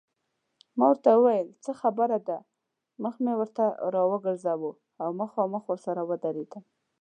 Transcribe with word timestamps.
ما 0.77 0.85
ورته 0.91 1.09
وویل 1.15 1.47
څه 1.63 1.71
خبره 1.81 2.17
ده، 2.27 2.37
مخ 3.03 3.15
مې 3.23 3.33
ورته 3.39 3.65
راوګرځاوه 3.93 4.71
او 5.01 5.09
مخامخ 5.21 5.63
ورسره 5.67 6.01
ودرېدم. 6.09 6.63